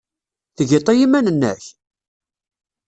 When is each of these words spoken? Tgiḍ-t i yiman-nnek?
Tgiḍ-t 0.55 0.87
i 0.91 0.93
yiman-nnek? 0.99 1.63